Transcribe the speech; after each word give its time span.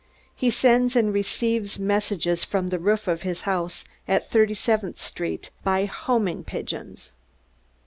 "He 0.35 0.49
sends 0.49 0.95
and 0.95 1.13
receives 1.13 1.77
messages 1.77 2.43
from 2.43 2.69
the 2.69 2.79
roof 2.79 3.07
of 3.07 3.21
his 3.21 3.41
house 3.41 3.85
in 4.07 4.19
Thirty 4.21 4.55
seventh 4.55 4.97
Street 4.97 5.51
by 5.63 5.85
homing 5.85 6.43
pigeons!" 6.43 7.11